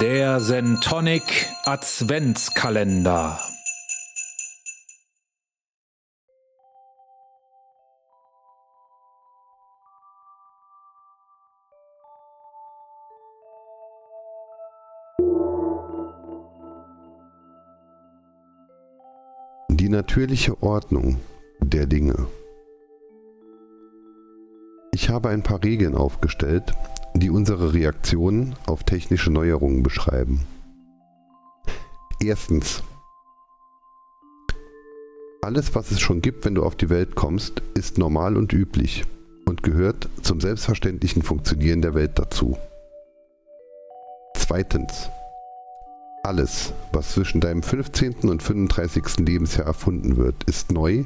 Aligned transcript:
Der 0.00 0.38
Sentonic 0.38 1.48
Adventskalender. 1.64 3.40
Die 19.70 19.88
natürliche 19.88 20.62
Ordnung 20.62 21.18
der 21.60 21.86
Dinge. 21.86 22.28
Ich 24.92 25.08
habe 25.08 25.30
ein 25.30 25.42
paar 25.42 25.64
Regeln 25.64 25.96
aufgestellt, 25.96 26.72
die 27.20 27.30
unsere 27.30 27.72
Reaktionen 27.72 28.54
auf 28.66 28.84
technische 28.84 29.30
Neuerungen 29.30 29.82
beschreiben. 29.82 30.46
Erstens. 32.20 32.82
Alles, 35.40 35.74
was 35.74 35.90
es 35.90 36.00
schon 36.00 36.20
gibt, 36.20 36.44
wenn 36.44 36.54
du 36.54 36.64
auf 36.64 36.76
die 36.76 36.90
Welt 36.90 37.14
kommst, 37.14 37.62
ist 37.74 37.96
normal 37.96 38.36
und 38.36 38.52
üblich 38.52 39.04
und 39.46 39.62
gehört 39.62 40.08
zum 40.22 40.40
selbstverständlichen 40.40 41.22
Funktionieren 41.22 41.80
der 41.80 41.94
Welt 41.94 42.18
dazu. 42.18 42.58
Zweitens. 44.34 45.08
Alles, 46.24 46.72
was 46.92 47.12
zwischen 47.12 47.40
deinem 47.40 47.62
15. 47.62 48.28
und 48.28 48.42
35. 48.42 49.18
Lebensjahr 49.18 49.66
erfunden 49.66 50.16
wird, 50.16 50.44
ist 50.44 50.72
neu, 50.72 51.04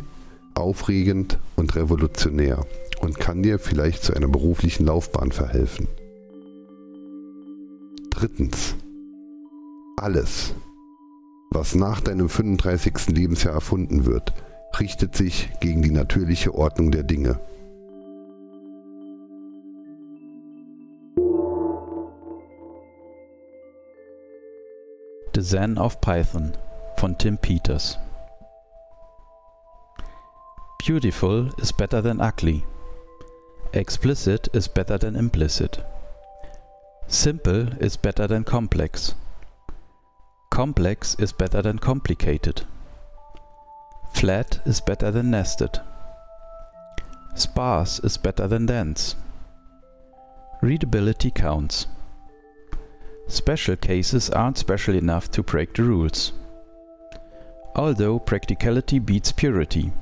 aufregend 0.55 1.39
und 1.55 1.77
revolutionär 1.77 2.65
und 3.01 3.21
kann 3.21 3.43
dir 3.43 3.59
vielleicht 3.59 4.03
zu 4.03 4.15
einer 4.15 4.29
beruflichen 4.29 4.87
Laufbahn 4.87 5.31
verhelfen. 5.31 5.87
Drittens. 8.23 8.77
Alles, 9.97 10.55
was 11.51 11.75
nach 11.75 12.01
deinem 12.01 12.29
35. 12.29 13.09
Lebensjahr 13.09 13.53
erfunden 13.53 14.07
wird, 14.07 14.33
richtet 14.79 15.17
sich 15.17 15.51
gegen 15.59 15.83
die 15.83 15.91
natürliche 15.91 16.55
Ordnung 16.55 16.93
der 16.93 17.03
Dinge. 17.03 17.41
The 25.35 25.43
Zen 25.43 25.77
of 25.77 26.01
Python 26.01 26.53
von 26.99 27.19
Tim 27.19 27.37
Peters 27.37 27.99
Beautiful 30.87 31.51
is 31.61 31.73
better 31.73 32.01
than 32.01 32.21
ugly. 32.21 32.63
Explicit 33.73 34.47
is 34.55 34.69
better 34.69 34.97
than 34.97 35.17
implicit. 35.17 35.85
Simple 37.13 37.69
is 37.75 37.99
better 37.99 38.27
than 38.27 38.43
complex. 38.43 39.15
Complex 40.51 41.15
is 41.19 41.31
better 41.31 41.61
than 41.61 41.79
complicated. 41.79 42.63
Flat 44.15 44.61
is 44.65 44.81
better 44.81 45.11
than 45.11 45.31
nested. 45.31 45.79
Sparse 47.35 47.99
is 47.99 48.17
better 48.17 48.49
than 48.49 48.65
dense. 48.65 49.15
Readability 50.63 51.31
counts. 51.31 51.87
Special 53.29 53.77
cases 53.77 54.31
aren't 54.31 54.57
special 54.57 54.95
enough 54.95 55.31
to 55.33 55.43
break 55.43 55.75
the 55.75 55.83
rules. 55.83 56.33
Although 57.77 58.21
practicality 58.21 58.99
beats 58.99 59.33
purity. 59.33 59.93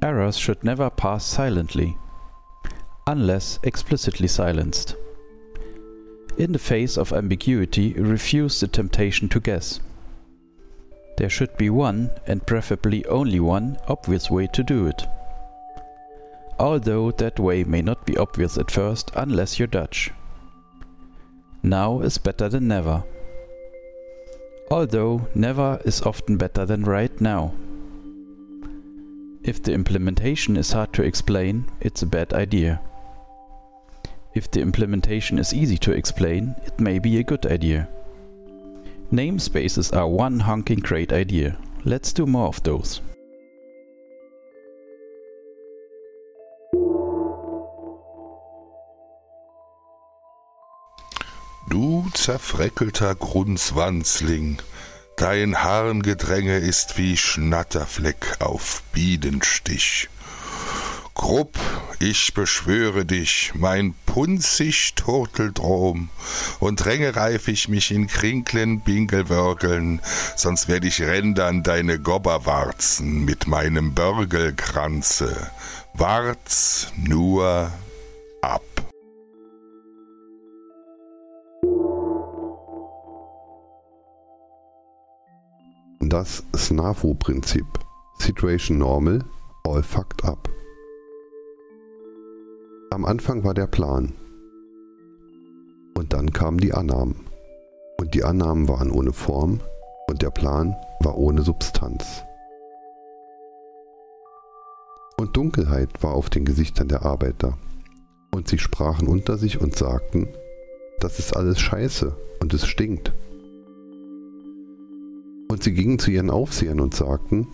Errors 0.00 0.38
should 0.38 0.62
never 0.62 0.90
pass 0.90 1.24
silently, 1.24 1.96
unless 3.08 3.58
explicitly 3.64 4.28
silenced. 4.28 4.94
In 6.40 6.52
the 6.52 6.58
face 6.58 6.96
of 6.96 7.12
ambiguity, 7.12 7.92
refuse 7.92 8.60
the 8.60 8.66
temptation 8.66 9.28
to 9.28 9.40
guess. 9.40 9.78
There 11.18 11.28
should 11.28 11.54
be 11.58 11.68
one, 11.68 12.12
and 12.26 12.46
preferably 12.46 13.04
only 13.04 13.40
one, 13.40 13.76
obvious 13.88 14.30
way 14.30 14.46
to 14.54 14.62
do 14.62 14.86
it. 14.86 15.06
Although 16.58 17.10
that 17.10 17.38
way 17.38 17.62
may 17.64 17.82
not 17.82 18.06
be 18.06 18.16
obvious 18.16 18.56
at 18.56 18.70
first 18.70 19.10
unless 19.14 19.58
you're 19.58 19.66
Dutch. 19.66 20.12
Now 21.62 22.00
is 22.00 22.16
better 22.16 22.48
than 22.48 22.68
never. 22.68 23.04
Although 24.70 25.28
never 25.34 25.78
is 25.84 26.00
often 26.00 26.38
better 26.38 26.64
than 26.64 26.84
right 26.84 27.20
now. 27.20 27.52
If 29.42 29.62
the 29.62 29.74
implementation 29.74 30.56
is 30.56 30.72
hard 30.72 30.94
to 30.94 31.02
explain, 31.02 31.66
it's 31.82 32.00
a 32.00 32.06
bad 32.06 32.32
idea. 32.32 32.80
If 34.32 34.48
the 34.50 34.60
implementation 34.60 35.38
is 35.38 35.52
easy 35.52 35.76
to 35.78 35.92
explain, 35.92 36.54
it 36.64 36.78
may 36.78 37.00
be 37.00 37.18
a 37.18 37.24
good 37.24 37.46
idea. 37.46 37.88
Namespaces 39.12 39.92
are 39.96 40.06
one 40.06 40.38
honking 40.38 40.78
great 40.78 41.12
idea. 41.12 41.56
Let's 41.84 42.12
do 42.12 42.26
more 42.26 42.46
of 42.46 42.62
those. 42.62 43.00
Du 51.68 52.08
zerfreckelter 52.14 53.16
Grunzwanzling, 53.16 54.58
dein 55.16 55.56
Harngedränge 55.56 56.58
ist 56.58 56.98
wie 56.98 57.16
Schnatterfleck 57.16 58.36
auf 58.40 58.82
Bienenstich. 58.92 60.08
Krupp, 61.20 61.58
ich 61.98 62.32
beschwöre 62.32 63.04
dich, 63.04 63.52
mein 63.54 63.94
punzig 64.06 64.94
Turteldrom, 64.94 66.08
und 66.60 66.82
dränge 66.82 67.14
reif 67.14 67.46
ich 67.46 67.68
mich 67.68 67.90
in 67.90 68.06
Krinklen 68.06 68.80
Bingelwörgeln, 68.80 70.00
sonst 70.34 70.66
werd 70.68 70.82
ich 70.86 71.02
rändern 71.02 71.62
deine 71.62 71.98
Gobberwarzen 71.98 73.26
mit 73.26 73.46
meinem 73.46 73.92
Börgelkranze. 73.92 75.50
Wart's 75.92 76.90
nur 76.96 77.70
ab. 78.40 78.62
Das 86.00 86.42
SNAFO-Prinzip. 86.56 87.66
Situation 88.18 88.78
Normal, 88.78 89.22
All 89.64 89.82
Fucked 89.82 90.24
Up. 90.24 90.48
Am 92.92 93.04
Anfang 93.04 93.44
war 93.44 93.54
der 93.54 93.68
Plan. 93.68 94.14
Und 95.96 96.12
dann 96.12 96.32
kamen 96.32 96.58
die 96.58 96.74
Annahmen. 96.74 97.14
Und 97.98 98.14
die 98.14 98.24
Annahmen 98.24 98.66
waren 98.66 98.90
ohne 98.90 99.12
Form 99.12 99.60
und 100.08 100.22
der 100.22 100.30
Plan 100.30 100.74
war 100.98 101.16
ohne 101.16 101.42
Substanz. 101.42 102.24
Und 105.16 105.36
Dunkelheit 105.36 106.02
war 106.02 106.14
auf 106.14 106.30
den 106.30 106.44
Gesichtern 106.44 106.88
der 106.88 107.04
Arbeiter. 107.04 107.56
Und 108.34 108.48
sie 108.48 108.58
sprachen 108.58 109.06
unter 109.06 109.38
sich 109.38 109.60
und 109.60 109.76
sagten, 109.76 110.26
das 110.98 111.20
ist 111.20 111.36
alles 111.36 111.60
scheiße 111.60 112.16
und 112.40 112.52
es 112.54 112.66
stinkt. 112.66 113.12
Und 115.48 115.62
sie 115.62 115.74
gingen 115.74 116.00
zu 116.00 116.10
ihren 116.10 116.30
Aufsehern 116.30 116.80
und 116.80 116.94
sagten, 116.94 117.46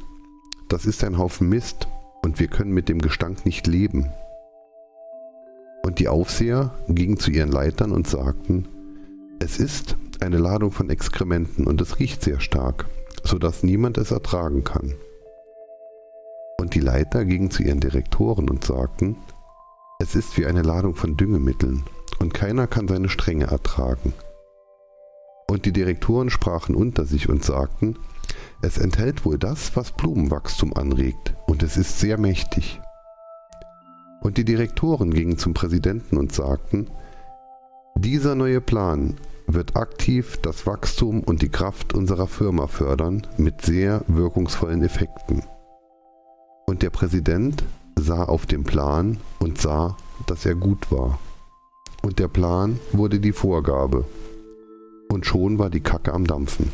das 0.71 0.87
ist 0.87 1.05
ein 1.05 1.19
Haufen 1.19 1.51
Mist 1.51 1.89
und 2.23 2.41
wir 2.41 2.49
können 2.49 2.73
mit 2.73 2.89
dem 2.89 3.03
Gestank 3.03 3.45
nicht 3.45 3.67
leben. 3.67 4.11
Und 5.87 6.01
die 6.01 6.09
Aufseher 6.09 6.73
gingen 6.89 7.17
zu 7.17 7.31
ihren 7.31 7.53
Leitern 7.53 7.93
und 7.93 8.09
sagten, 8.09 8.67
es 9.39 9.61
ist 9.61 9.97
eine 10.19 10.39
Ladung 10.39 10.73
von 10.73 10.91
Exkrementen 10.91 11.65
und 11.65 11.81
es 11.81 12.01
riecht 12.01 12.25
sehr 12.25 12.41
stark, 12.41 12.87
sodass 13.23 13.63
niemand 13.63 13.97
es 13.97 14.11
ertragen 14.11 14.65
kann. 14.65 14.95
Und 16.59 16.75
die 16.75 16.81
Leiter 16.81 17.25
gingen 17.25 17.53
zu 17.53 17.63
ihren 17.63 17.79
Direktoren 17.79 18.51
und 18.51 18.65
sagten, 18.65 19.17
es 20.01 20.17
ist 20.17 20.37
wie 20.37 20.47
eine 20.47 20.63
Ladung 20.63 20.97
von 20.97 21.17
Düngemitteln 21.17 21.85
und 22.19 22.35
keiner 22.35 22.67
kann 22.67 22.89
seine 22.89 23.09
Strenge 23.09 23.45
ertragen. 23.45 24.13
Und 25.49 25.67
die 25.67 25.73
Direktoren 25.73 26.31
sprachen 26.31 26.75
unter 26.75 27.07
sich 27.07 27.29
und 27.29 27.45
sagten, 27.45 27.97
es 28.61 28.77
enthält 28.77 29.25
wohl 29.25 29.39
das, 29.39 29.77
was 29.77 29.93
Blumenwachstum 29.93 30.73
anregt, 30.75 31.37
und 31.47 31.63
es 31.63 31.77
ist 31.77 32.01
sehr 32.01 32.19
mächtig. 32.19 32.81
Und 34.27 34.39
die 34.39 34.45
Direktoren 34.45 35.15
gingen 35.15 35.39
zum 35.39 35.55
Präsidenten 35.55 36.17
und 36.17 36.33
sagten, 36.33 36.91
dieser 37.97 38.35
neue 38.35 38.61
Plan 38.61 39.15
wird 39.47 39.77
aktiv 39.77 40.37
das 40.43 40.67
Wachstum 40.67 41.21
und 41.21 41.43
die 41.43 41.49
Kraft 41.49 41.95
unserer 41.95 42.27
Firma 42.27 42.67
fördern 42.67 43.25
mit 43.37 43.63
sehr 43.63 44.03
wirkungsvollen 44.09 44.83
Effekten. 44.83 45.45
Und 46.67 46.83
der 46.83 46.91
Präsident 46.91 47.63
sah 47.95 48.25
auf 48.25 48.47
den 48.47 48.65
Plan 48.65 49.19
und 49.39 49.61
sah, 49.61 49.97
dass 50.27 50.45
er 50.45 50.57
gut 50.57 50.91
war. 50.91 51.21
Und 52.03 52.19
der 52.19 52.27
Plan 52.27 52.81
wurde 52.91 53.21
die 53.21 53.31
Vorgabe 53.31 54.07
und 55.09 55.25
schon 55.25 55.61
war 55.61 55.71
die 55.71 55.83
Kacke 55.83 56.13
am 56.13 56.27
Dampfen. 56.27 56.73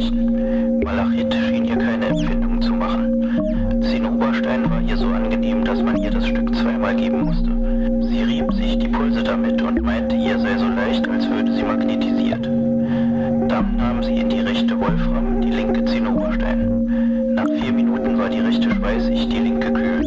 erreichen. 0.00 0.80
Malachit 0.82 1.34
schien 1.34 1.64
ihr 1.64 1.76
keine 1.76 2.06
Empfindung 2.06 2.60
zu 2.62 2.72
machen. 2.72 3.82
Zinnoberstein 3.82 4.70
war 4.70 4.80
ihr 4.80 4.96
so 4.96 5.06
angenehm, 5.08 5.64
dass 5.64 5.82
man 5.82 5.96
ihr 5.96 6.10
das 6.10 6.26
Stück 6.26 6.54
zweimal 6.54 6.94
geben 6.96 7.24
musste. 7.24 7.50
Sie 8.08 8.22
rieb 8.22 8.52
sich 8.54 8.78
die 8.78 8.88
Pulse 8.88 9.22
damit 9.22 9.60
und 9.62 9.82
meinte, 9.82 10.16
ihr 10.16 10.38
sei 10.38 10.56
so 10.56 10.66
leicht, 10.66 11.08
als 11.08 11.28
würde 11.28 11.52
sie 11.52 11.62
magnetisiert. 11.62 12.44
Dann 12.46 13.76
nahm 13.76 14.02
sie 14.02 14.16
in 14.16 14.28
die 14.28 14.40
rechte 14.40 14.78
Wolfram, 14.78 15.40
die 15.40 15.50
linke 15.50 15.84
Zinnoberstein. 15.84 17.34
Nach 17.34 17.48
vier 17.48 17.72
Minuten 17.72 18.18
war 18.18 18.28
die 18.28 18.40
rechte 18.40 18.70
schweißig, 18.70 19.28
die 19.28 19.38
linke 19.38 19.72
kühl. 19.72 20.02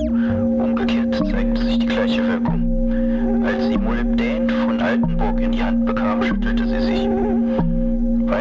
Umgekehrt 0.60 1.16
zeigte 1.16 1.62
sich 1.64 1.80
die 1.80 1.86
gleiche 1.86 2.28
Wirkung. 2.28 3.44
Als 3.46 3.68
sie 3.68 3.78
Molybdän 3.78 4.50
von 4.50 4.80
Altenburg 4.80 5.40
in 5.42 5.52
die 5.52 5.64
Hand 5.64 5.86
bekam, 5.86 6.24
schüttelte 6.24 6.68
sie 6.68 6.82
sich. 6.82 7.03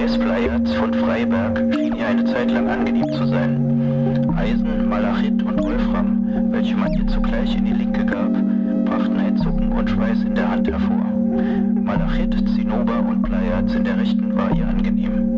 Weißbleierz 0.03 0.73
von 0.73 0.93
Freiberg 0.95 1.63
schien 1.73 1.95
ihr 1.95 2.09
eine 2.09 2.25
Zeit 2.25 2.51
lang 2.51 2.69
angenehm 2.69 3.09
zu 3.13 3.25
sein. 3.25 4.35
Eisen, 4.37 4.89
Malachit 4.89 5.41
und 5.45 5.63
Wolfram, 5.63 6.51
welche 6.51 6.75
man 6.75 6.93
ihr 6.95 7.07
zugleich 7.07 7.55
in 7.55 7.67
die 7.67 7.73
linke 7.73 8.05
gab, 8.05 8.33
brachten 8.85 9.17
ein 9.17 9.37
Zucken 9.37 9.71
und 9.71 9.89
Schweiß 9.89 10.23
in 10.23 10.35
der 10.35 10.51
Hand 10.51 10.69
hervor. 10.69 11.07
Malachit, 11.85 12.35
Zinnober 12.53 12.99
und 12.99 13.23
Bleierz 13.23 13.75
in 13.77 13.85
der 13.85 13.97
rechten 13.97 14.35
war 14.35 14.51
ihr 14.57 14.67
angenehm. 14.67 15.32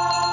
Bye. 0.00 0.29